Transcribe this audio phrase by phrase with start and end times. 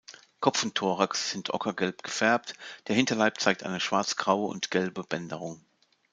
[0.39, 2.55] Kopf und Thorax sind ockergelb gefärbt,
[2.87, 5.63] der Hinterleib zeigt eine schwarzgraue und gelbe Bänderung.